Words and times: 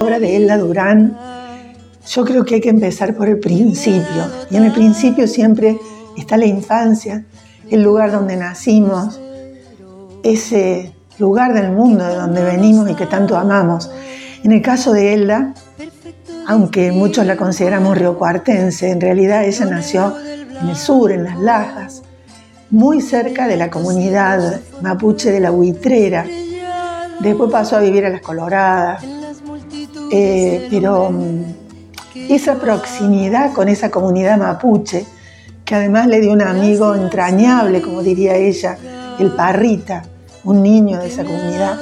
Obra 0.00 0.18
de 0.18 0.36
Elda 0.36 0.58
Durán, 0.58 1.16
yo 2.06 2.24
creo 2.26 2.44
que 2.44 2.56
hay 2.56 2.60
que 2.60 2.68
empezar 2.68 3.14
por 3.14 3.26
el 3.26 3.38
principio. 3.40 4.26
Y 4.50 4.56
en 4.56 4.64
el 4.64 4.72
principio 4.72 5.26
siempre 5.26 5.78
está 6.18 6.36
la 6.36 6.44
infancia, 6.44 7.24
el 7.70 7.82
lugar 7.82 8.12
donde 8.12 8.36
nacimos, 8.36 9.18
ese 10.22 10.92
lugar 11.18 11.54
del 11.54 11.70
mundo 11.70 12.04
de 12.04 12.16
donde 12.16 12.44
venimos 12.44 12.90
y 12.90 12.94
que 12.94 13.06
tanto 13.06 13.38
amamos. 13.38 13.90
En 14.44 14.52
el 14.52 14.60
caso 14.60 14.92
de 14.92 15.14
Elda, 15.14 15.54
aunque 16.46 16.92
muchos 16.92 17.24
la 17.24 17.38
consideramos 17.38 17.96
riocuartense, 17.96 18.90
en 18.90 19.00
realidad 19.00 19.44
ella 19.44 19.64
nació 19.64 20.14
en 20.60 20.68
el 20.68 20.76
sur, 20.76 21.12
en 21.12 21.24
Las 21.24 21.38
Lajas, 21.38 22.02
muy 22.68 23.00
cerca 23.00 23.48
de 23.48 23.56
la 23.56 23.70
comunidad 23.70 24.60
mapuche 24.82 25.30
de 25.30 25.40
la 25.40 25.50
Buitrera. 25.50 26.26
Después 27.22 27.50
pasó 27.50 27.76
a 27.76 27.80
vivir 27.80 28.04
a 28.04 28.10
Las 28.10 28.20
Coloradas, 28.20 29.04
eh, 30.10 30.66
pero 30.70 31.10
mm, 31.10 31.44
esa 32.28 32.56
proximidad 32.56 33.52
con 33.52 33.68
esa 33.68 33.90
comunidad 33.90 34.38
mapuche, 34.38 35.06
que 35.64 35.74
además 35.76 36.08
le 36.08 36.20
dio 36.20 36.32
un 36.32 36.42
amigo 36.42 36.94
entrañable, 36.94 37.80
como 37.80 38.02
diría 38.02 38.34
ella, 38.34 38.76
el 39.18 39.30
Parrita, 39.30 40.02
un 40.44 40.62
niño 40.62 40.98
de 40.98 41.06
esa 41.06 41.24
comunidad, 41.24 41.78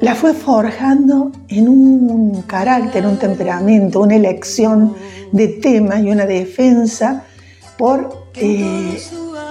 la 0.00 0.14
fue 0.14 0.34
forjando 0.34 1.30
en 1.48 1.68
un 1.68 2.42
carácter, 2.42 3.06
un 3.06 3.18
temperamento, 3.18 4.00
una 4.00 4.16
elección 4.16 4.94
de 5.30 5.46
temas 5.48 6.02
y 6.02 6.10
una 6.10 6.26
defensa 6.26 7.24
por 7.76 8.26
eh, 8.34 8.98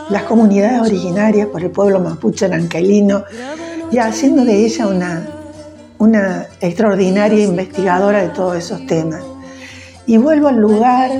las 0.10 0.24
comunidades 0.24 0.82
originarias, 0.82 1.48
por 1.48 1.64
el 1.64 1.70
pueblo 1.70 2.00
mapuche 2.00 2.50
nanquelino, 2.50 3.24
y 3.92 3.98
haciendo 3.98 4.46
de 4.46 4.66
ella 4.66 4.88
una, 4.88 5.28
una 5.98 6.46
extraordinaria 6.62 7.44
investigadora 7.44 8.22
de 8.22 8.30
todos 8.30 8.58
esos 8.58 8.86
temas. 8.86 9.24
Y 10.06 10.18
vuelvo 10.18 10.48
al 10.48 10.58
lugar 10.58 11.12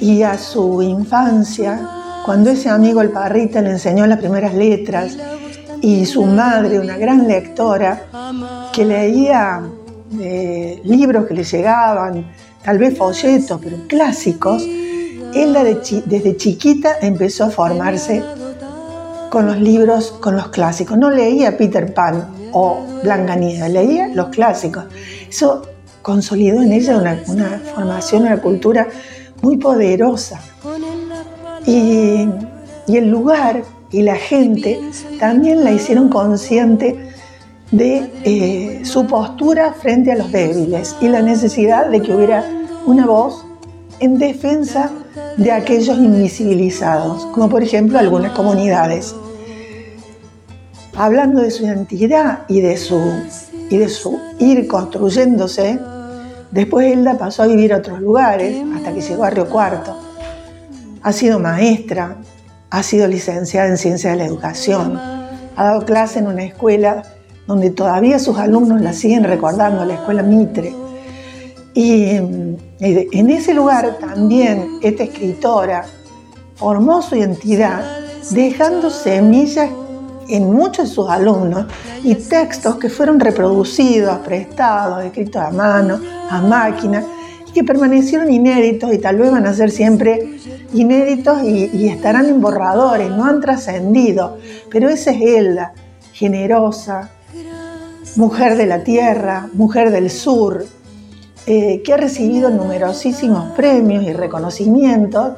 y 0.00 0.22
a 0.22 0.36
su 0.38 0.82
infancia, 0.82 1.80
cuando 2.24 2.50
ese 2.50 2.68
amigo 2.68 3.00
el 3.00 3.10
Parrita 3.10 3.60
le 3.62 3.70
enseñó 3.70 4.06
las 4.06 4.18
primeras 4.18 4.54
letras 4.54 5.16
y 5.80 6.06
su 6.06 6.24
madre, 6.24 6.80
una 6.80 6.96
gran 6.96 7.26
lectora, 7.28 8.04
que 8.72 8.84
leía 8.84 9.62
eh, 10.20 10.80
libros 10.84 11.26
que 11.26 11.34
le 11.34 11.44
llegaban, 11.44 12.26
tal 12.64 12.78
vez 12.78 12.96
folletos, 12.96 13.60
pero 13.62 13.86
clásicos, 13.86 14.62
él 14.62 15.56
desde 16.06 16.36
chiquita 16.36 16.96
empezó 17.00 17.44
a 17.44 17.50
formarse 17.50 18.22
con 19.34 19.46
los 19.46 19.58
libros, 19.58 20.12
con 20.20 20.36
los 20.36 20.48
clásicos. 20.48 20.96
No 20.96 21.10
leía 21.10 21.58
Peter 21.58 21.92
Pan 21.92 22.28
o 22.52 22.86
Blancanieves, 23.02 23.68
leía 23.68 24.06
los 24.14 24.28
clásicos. 24.28 24.84
Eso 25.28 25.62
consolidó 26.02 26.62
en 26.62 26.72
ella 26.72 26.96
una, 26.96 27.16
formación, 27.74 28.22
una 28.22 28.40
cultura 28.40 28.86
muy 29.42 29.56
poderosa. 29.56 30.40
Y, 31.66 32.28
el 32.86 33.08
lugar 33.08 33.64
y 33.90 34.02
la 34.02 34.14
gente 34.14 34.78
también 35.18 35.64
la 35.64 35.72
hicieron 35.72 36.10
consciente 36.10 36.96
de 37.72 38.12
eh, 38.22 38.84
su 38.84 39.08
postura 39.08 39.72
frente 39.72 40.12
a 40.12 40.16
los 40.16 40.30
débiles 40.30 40.94
y 41.00 41.08
la 41.08 41.22
necesidad 41.22 41.88
de 41.88 42.02
que 42.02 42.14
hubiera 42.14 42.44
una 42.86 43.04
voz 43.04 43.44
en 44.04 44.18
defensa 44.18 44.90
de 45.36 45.50
aquellos 45.50 45.98
invisibilizados, 45.98 47.26
como 47.26 47.48
por 47.48 47.62
ejemplo 47.62 47.98
algunas 47.98 48.32
comunidades. 48.32 49.14
Hablando 50.96 51.42
de 51.42 51.50
su 51.50 51.64
identidad 51.64 52.40
y 52.48 52.60
de 52.60 52.76
su, 52.76 53.00
y 53.70 53.78
de 53.78 53.88
su 53.88 54.20
ir 54.38 54.68
construyéndose, 54.68 55.78
después 56.50 56.92
Elda 56.92 57.18
pasó 57.18 57.42
a 57.42 57.46
vivir 57.46 57.72
a 57.72 57.78
otros 57.78 58.00
lugares 58.00 58.62
hasta 58.76 58.92
que 58.92 59.00
llegó 59.00 59.24
a 59.24 59.30
Río 59.30 59.48
Cuarto. 59.48 59.96
Ha 61.02 61.12
sido 61.12 61.38
maestra, 61.38 62.18
ha 62.70 62.82
sido 62.82 63.06
licenciada 63.08 63.68
en 63.68 63.76
Ciencias 63.76 64.12
de 64.12 64.18
la 64.18 64.26
Educación, 64.26 64.96
ha 65.56 65.64
dado 65.64 65.84
clase 65.84 66.18
en 66.18 66.26
una 66.26 66.44
escuela 66.44 67.02
donde 67.46 67.70
todavía 67.70 68.18
sus 68.18 68.38
alumnos 68.38 68.80
la 68.80 68.92
siguen 68.92 69.24
recordando, 69.24 69.84
la 69.84 69.94
escuela 69.94 70.22
Mitre. 70.22 70.83
Y 71.74 72.04
en 72.04 73.30
ese 73.30 73.52
lugar 73.52 73.98
también 73.98 74.78
esta 74.80 75.02
escritora 75.02 75.84
formó 76.54 77.02
su 77.02 77.16
identidad 77.16 77.84
dejando 78.30 78.90
semillas 78.90 79.70
en 80.28 80.52
muchos 80.52 80.88
de 80.88 80.94
sus 80.94 81.08
alumnos 81.08 81.66
y 82.02 82.14
textos 82.14 82.76
que 82.76 82.88
fueron 82.88 83.20
reproducidos, 83.20 84.18
prestados, 84.18 85.04
escritos 85.04 85.42
a 85.42 85.50
mano, 85.50 86.00
a 86.30 86.40
máquina, 86.40 87.04
que 87.52 87.64
permanecieron 87.64 88.30
inéditos 88.32 88.92
y 88.92 88.98
tal 88.98 89.16
vez 89.18 89.30
van 89.30 89.46
a 89.46 89.54
ser 89.54 89.70
siempre 89.70 90.38
inéditos 90.72 91.42
y, 91.42 91.70
y 91.72 91.88
estarán 91.88 92.26
en 92.26 92.40
borradores, 92.40 93.10
no 93.10 93.24
han 93.24 93.40
trascendido. 93.40 94.38
Pero 94.70 94.88
esa 94.88 95.12
es 95.12 95.20
Elda, 95.20 95.72
generosa, 96.12 97.10
mujer 98.16 98.56
de 98.56 98.66
la 98.66 98.82
tierra, 98.82 99.48
mujer 99.52 99.90
del 99.90 100.10
sur, 100.10 100.64
eh, 101.46 101.82
que 101.82 101.92
ha 101.92 101.96
recibido 101.96 102.50
numerosísimos 102.50 103.52
premios 103.52 104.04
y 104.04 104.12
reconocimientos 104.12 105.34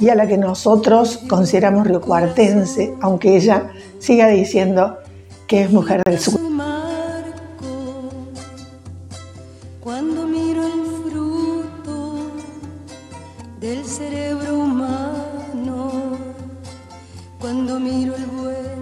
y 0.00 0.08
a 0.08 0.14
la 0.14 0.26
que 0.26 0.36
nosotros 0.36 1.20
consideramos 1.28 1.86
riocuartense, 1.86 2.94
aunque 3.00 3.36
ella 3.36 3.70
siga 4.00 4.28
diciendo 4.28 4.98
que 5.46 5.62
es 5.62 5.70
mujer 5.70 6.02
del 6.04 6.18
sur. 6.18 6.40
Cuando 9.80 10.26
miro 17.78 18.16
el 18.16 18.24
fruto 18.24 18.63